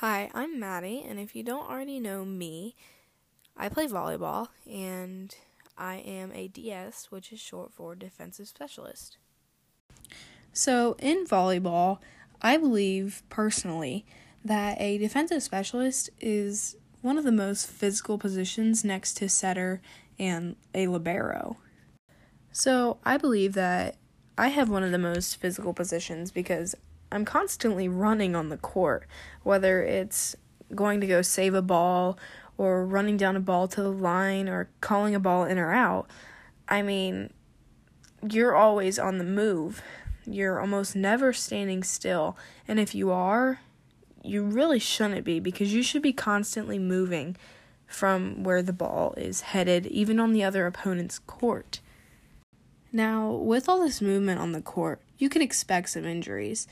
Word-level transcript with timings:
Hi, 0.00 0.30
I'm 0.32 0.58
Maddie, 0.58 1.04
and 1.06 1.20
if 1.20 1.36
you 1.36 1.42
don't 1.42 1.68
already 1.68 2.00
know 2.00 2.24
me, 2.24 2.74
I 3.54 3.68
play 3.68 3.86
volleyball 3.86 4.48
and 4.66 5.36
I 5.76 5.96
am 5.96 6.32
a 6.32 6.48
DS, 6.48 7.10
which 7.10 7.30
is 7.34 7.38
short 7.38 7.70
for 7.70 7.94
defensive 7.94 8.48
specialist. 8.48 9.18
So, 10.54 10.96
in 11.00 11.26
volleyball, 11.26 11.98
I 12.40 12.56
believe 12.56 13.22
personally 13.28 14.06
that 14.42 14.80
a 14.80 14.96
defensive 14.96 15.42
specialist 15.42 16.08
is 16.18 16.78
one 17.02 17.18
of 17.18 17.24
the 17.24 17.30
most 17.30 17.66
physical 17.66 18.16
positions 18.16 18.82
next 18.82 19.18
to 19.18 19.28
setter 19.28 19.82
and 20.18 20.56
a 20.74 20.86
libero. 20.86 21.58
So, 22.52 22.96
I 23.04 23.18
believe 23.18 23.52
that 23.52 23.96
I 24.38 24.48
have 24.48 24.70
one 24.70 24.82
of 24.82 24.92
the 24.92 24.98
most 24.98 25.36
physical 25.36 25.74
positions 25.74 26.30
because 26.30 26.74
I'm 27.12 27.24
constantly 27.24 27.88
running 27.88 28.36
on 28.36 28.48
the 28.48 28.56
court, 28.56 29.06
whether 29.42 29.82
it's 29.82 30.36
going 30.74 31.00
to 31.00 31.06
go 31.06 31.22
save 31.22 31.54
a 31.54 31.62
ball 31.62 32.18
or 32.56 32.84
running 32.84 33.16
down 33.16 33.36
a 33.36 33.40
ball 33.40 33.66
to 33.68 33.82
the 33.82 33.92
line 33.92 34.48
or 34.48 34.68
calling 34.80 35.14
a 35.14 35.20
ball 35.20 35.44
in 35.44 35.58
or 35.58 35.72
out. 35.72 36.08
I 36.68 36.82
mean, 36.82 37.32
you're 38.28 38.54
always 38.54 38.98
on 38.98 39.18
the 39.18 39.24
move. 39.24 39.82
You're 40.26 40.60
almost 40.60 40.94
never 40.94 41.32
standing 41.32 41.82
still. 41.82 42.36
And 42.68 42.78
if 42.78 42.94
you 42.94 43.10
are, 43.10 43.60
you 44.22 44.44
really 44.44 44.78
shouldn't 44.78 45.24
be 45.24 45.40
because 45.40 45.72
you 45.72 45.82
should 45.82 46.02
be 46.02 46.12
constantly 46.12 46.78
moving 46.78 47.36
from 47.86 48.44
where 48.44 48.62
the 48.62 48.72
ball 48.72 49.14
is 49.16 49.40
headed, 49.40 49.86
even 49.86 50.20
on 50.20 50.32
the 50.32 50.44
other 50.44 50.66
opponent's 50.66 51.18
court. 51.18 51.80
Now, 52.92 53.30
with 53.32 53.68
all 53.68 53.80
this 53.80 54.00
movement 54.00 54.40
on 54.40 54.52
the 54.52 54.60
court, 54.60 55.00
you 55.18 55.28
can 55.28 55.42
expect 55.42 55.90
some 55.90 56.04
injuries 56.04 56.68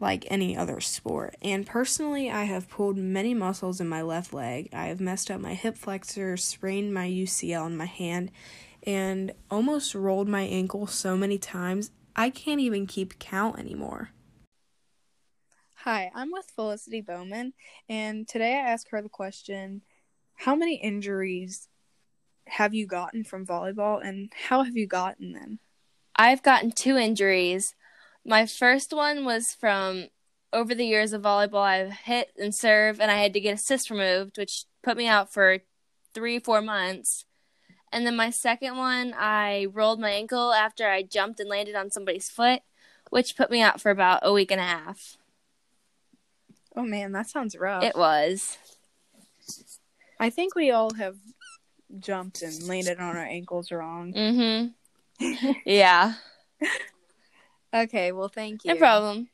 like 0.00 0.26
any 0.30 0.56
other 0.56 0.80
sport. 0.80 1.36
And 1.42 1.66
personally, 1.66 2.30
I 2.30 2.44
have 2.44 2.68
pulled 2.68 2.96
many 2.96 3.34
muscles 3.34 3.80
in 3.80 3.88
my 3.88 4.02
left 4.02 4.32
leg. 4.32 4.68
I 4.72 4.86
have 4.86 5.00
messed 5.00 5.30
up 5.30 5.40
my 5.40 5.54
hip 5.54 5.76
flexor, 5.76 6.36
sprained 6.36 6.92
my 6.92 7.08
UCL 7.08 7.66
in 7.66 7.76
my 7.76 7.86
hand, 7.86 8.30
and 8.82 9.32
almost 9.50 9.94
rolled 9.94 10.28
my 10.28 10.42
ankle 10.42 10.86
so 10.86 11.16
many 11.16 11.38
times 11.38 11.90
I 12.14 12.30
can't 12.30 12.60
even 12.60 12.86
keep 12.86 13.18
count 13.18 13.58
anymore. 13.58 14.10
Hi, 15.80 16.10
I'm 16.14 16.32
with 16.32 16.50
Felicity 16.56 17.02
Bowman, 17.02 17.52
and 17.88 18.26
today 18.26 18.54
I 18.54 18.70
asked 18.70 18.88
her 18.90 19.02
the 19.02 19.08
question 19.08 19.82
How 20.34 20.56
many 20.56 20.76
injuries 20.76 21.68
have 22.48 22.74
you 22.74 22.86
gotten 22.86 23.22
from 23.22 23.46
volleyball, 23.46 24.04
and 24.04 24.32
how 24.34 24.62
have 24.62 24.76
you 24.76 24.86
gotten 24.86 25.32
them? 25.32 25.58
I've 26.16 26.42
gotten 26.42 26.72
two 26.72 26.96
injuries. 26.96 27.74
My 28.26 28.44
first 28.44 28.92
one 28.92 29.24
was 29.24 29.54
from 29.58 30.08
over 30.52 30.74
the 30.74 30.84
years 30.84 31.12
of 31.12 31.22
volleyball, 31.22 31.62
I've 31.62 31.92
hit 31.92 32.32
and 32.36 32.52
serve, 32.52 33.00
and 33.00 33.08
I 33.08 33.18
had 33.18 33.32
to 33.34 33.40
get 33.40 33.54
a 33.54 33.58
cyst 33.58 33.88
removed, 33.88 34.36
which 34.36 34.64
put 34.82 34.96
me 34.96 35.06
out 35.06 35.32
for 35.32 35.58
three, 36.12 36.40
four 36.40 36.60
months. 36.60 37.24
And 37.92 38.04
then 38.04 38.16
my 38.16 38.30
second 38.30 38.76
one, 38.76 39.14
I 39.16 39.66
rolled 39.72 40.00
my 40.00 40.10
ankle 40.10 40.52
after 40.52 40.88
I 40.88 41.02
jumped 41.02 41.38
and 41.38 41.48
landed 41.48 41.76
on 41.76 41.92
somebody's 41.92 42.28
foot, 42.28 42.62
which 43.10 43.36
put 43.36 43.50
me 43.50 43.62
out 43.62 43.80
for 43.80 43.90
about 43.90 44.20
a 44.22 44.32
week 44.32 44.50
and 44.50 44.60
a 44.60 44.64
half. 44.64 45.18
Oh 46.74 46.82
man, 46.82 47.12
that 47.12 47.30
sounds 47.30 47.56
rough. 47.56 47.84
It 47.84 47.96
was. 47.96 48.58
I 50.18 50.30
think 50.30 50.56
we 50.56 50.72
all 50.72 50.94
have 50.94 51.16
jumped 52.00 52.42
and 52.42 52.66
landed 52.66 52.98
on 52.98 53.16
our 53.16 53.24
ankles 53.24 53.70
wrong. 53.70 54.12
Mm-hmm. 54.12 55.52
yeah. 55.64 56.14
Okay, 57.76 58.10
well, 58.12 58.28
thank 58.28 58.64
you. 58.64 58.72
No 58.72 58.78
problem. 58.78 59.28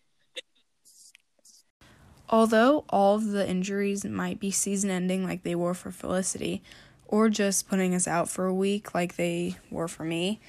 Although 2.29 2.85
all 2.89 3.17
of 3.17 3.27
the 3.27 3.49
injuries 3.49 4.05
might 4.05 4.41
be 4.41 4.51
season 4.51 4.91
ending 4.91 5.23
like 5.25 5.43
they 5.43 5.55
were 5.55 5.75
for 5.75 5.91
Felicity, 5.91 6.63
or 7.07 7.29
just 7.29 7.69
putting 7.69 7.95
us 7.95 8.09
out 8.09 8.29
for 8.29 8.47
a 8.47 8.55
week 8.55 8.95
like 8.95 9.17
they 9.17 9.57
were 9.71 9.87
for 9.87 10.05
me, 10.05 10.41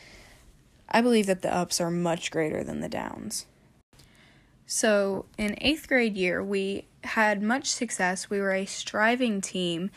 I 0.89 1.01
believe 1.01 1.25
that 1.27 1.41
the 1.41 1.53
ups 1.53 1.81
are 1.81 1.91
much 1.91 2.31
greater 2.31 2.63
than 2.63 2.79
the 2.79 2.89
downs. 2.89 3.45
So, 4.65 5.25
in 5.37 5.57
eighth 5.59 5.87
grade 5.87 6.15
year, 6.15 6.41
we 6.41 6.87
had 7.03 7.43
much 7.43 7.67
success. 7.67 8.29
We 8.29 8.39
were 8.39 8.53
a 8.53 8.65
striving 8.65 9.41
team, 9.41 9.91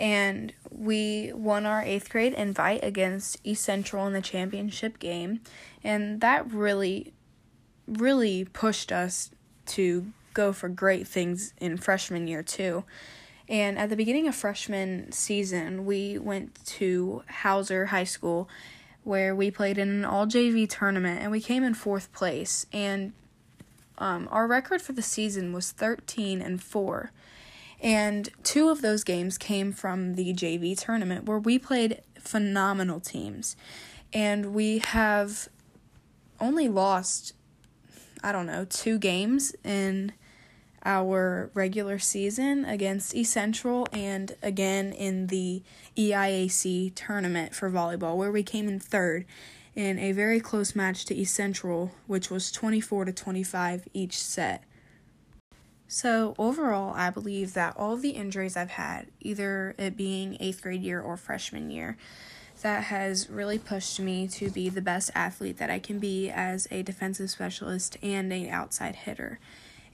and 0.00 0.54
we 0.70 1.30
won 1.34 1.66
our 1.66 1.82
eighth 1.82 2.08
grade 2.08 2.32
invite 2.32 2.82
against 2.82 3.38
East 3.44 3.64
Central 3.64 4.06
in 4.06 4.14
the 4.14 4.22
championship 4.22 4.98
game, 4.98 5.40
and 5.84 6.22
that 6.22 6.50
really 6.50 7.12
really 7.88 8.44
pushed 8.44 8.92
us 8.92 9.30
to 9.66 10.12
go 10.34 10.52
for 10.52 10.68
great 10.68 11.06
things 11.06 11.52
in 11.60 11.76
freshman 11.76 12.28
year 12.28 12.42
too. 12.42 12.84
And 13.48 13.78
at 13.78 13.88
the 13.88 13.96
beginning 13.96 14.28
of 14.28 14.34
freshman 14.34 15.10
season, 15.10 15.86
we 15.86 16.18
went 16.18 16.64
to 16.66 17.22
Hauser 17.28 17.86
High 17.86 18.04
School 18.04 18.48
where 19.04 19.34
we 19.34 19.50
played 19.50 19.78
in 19.78 19.88
an 19.88 20.04
all 20.04 20.26
JV 20.26 20.68
tournament 20.68 21.22
and 21.22 21.30
we 21.30 21.40
came 21.40 21.64
in 21.64 21.72
fourth 21.72 22.12
place. 22.12 22.66
And 22.72 23.14
um, 23.96 24.28
our 24.30 24.46
record 24.46 24.82
for 24.82 24.92
the 24.92 25.02
season 25.02 25.52
was 25.52 25.72
13 25.72 26.42
and 26.42 26.62
4. 26.62 27.10
And 27.80 28.28
two 28.42 28.68
of 28.68 28.82
those 28.82 29.04
games 29.04 29.38
came 29.38 29.72
from 29.72 30.14
the 30.14 30.34
JV 30.34 30.78
tournament 30.78 31.24
where 31.24 31.38
we 31.38 31.58
played 31.58 32.02
phenomenal 32.18 33.00
teams. 33.00 33.56
And 34.12 34.52
we 34.54 34.78
have 34.78 35.48
only 36.40 36.68
lost 36.68 37.32
I 38.22 38.32
don't 38.32 38.46
know, 38.46 38.64
two 38.64 38.98
games 38.98 39.54
in 39.64 40.12
our 40.84 41.50
regular 41.54 41.98
season 41.98 42.64
against 42.64 43.14
East 43.14 43.32
Central 43.32 43.86
and 43.92 44.34
again 44.42 44.92
in 44.92 45.26
the 45.26 45.62
EIAC 45.96 46.94
tournament 46.94 47.54
for 47.54 47.70
volleyball, 47.70 48.16
where 48.16 48.32
we 48.32 48.42
came 48.42 48.68
in 48.68 48.78
third 48.78 49.24
in 49.74 49.98
a 49.98 50.12
very 50.12 50.40
close 50.40 50.74
match 50.74 51.04
to 51.04 51.14
East 51.14 51.34
Central, 51.34 51.92
which 52.06 52.30
was 52.30 52.50
24 52.50 53.06
to 53.06 53.12
25 53.12 53.88
each 53.92 54.18
set. 54.18 54.64
So, 55.86 56.34
overall, 56.38 56.92
I 56.94 57.10
believe 57.10 57.54
that 57.54 57.74
all 57.76 57.96
the 57.96 58.10
injuries 58.10 58.56
I've 58.56 58.70
had, 58.70 59.06
either 59.20 59.74
it 59.78 59.96
being 59.96 60.36
eighth 60.38 60.62
grade 60.62 60.82
year 60.82 61.00
or 61.00 61.16
freshman 61.16 61.70
year, 61.70 61.96
that 62.62 62.84
has 62.84 63.28
really 63.30 63.58
pushed 63.58 64.00
me 64.00 64.26
to 64.28 64.50
be 64.50 64.68
the 64.68 64.82
best 64.82 65.10
athlete 65.14 65.58
that 65.58 65.70
I 65.70 65.78
can 65.78 65.98
be 65.98 66.30
as 66.30 66.66
a 66.70 66.82
defensive 66.82 67.30
specialist 67.30 67.96
and 68.02 68.32
a 68.32 68.48
outside 68.48 68.96
hitter. 68.96 69.38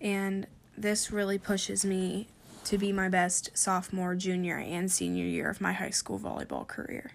And 0.00 0.46
this 0.76 1.10
really 1.10 1.38
pushes 1.38 1.84
me 1.84 2.28
to 2.64 2.78
be 2.78 2.92
my 2.92 3.08
best 3.08 3.50
sophomore, 3.54 4.14
junior, 4.14 4.58
and 4.58 4.90
senior 4.90 5.26
year 5.26 5.50
of 5.50 5.60
my 5.60 5.72
high 5.72 5.90
school 5.90 6.18
volleyball 6.18 6.66
career. 6.66 7.12